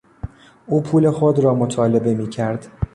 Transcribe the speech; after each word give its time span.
او 0.67 0.81
پول 0.83 1.11
خود 1.11 1.39
را 1.39 1.55
مطالبه 1.55 2.13
میکرد. 2.13 2.67